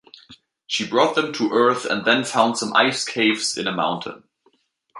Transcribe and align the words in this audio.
She 0.65 0.87
brought 0.89 1.13
them 1.13 1.31
to 1.33 1.51
Earth 1.53 1.85
and 1.85 2.03
then 2.03 2.23
found 2.23 2.57
some 2.57 2.75
ice 2.75 3.05
caves 3.05 3.55
in 3.55 3.67
a 3.67 3.71
mountain. 3.71 4.23